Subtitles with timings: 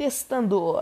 [0.00, 0.80] testando